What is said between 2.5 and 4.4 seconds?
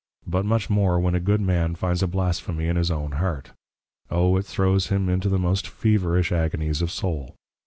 in his own Heart; O